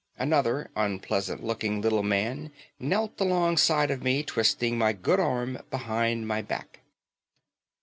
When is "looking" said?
1.43-1.79